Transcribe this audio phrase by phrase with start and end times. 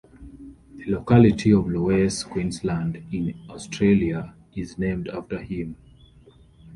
[0.77, 5.75] The locality of Lawes, Queensland, in Australia is named after him.